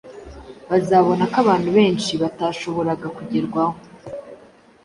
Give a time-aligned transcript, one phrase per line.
[0.69, 3.77] bazabona ko abantu benshi batashoboraga kugerwaho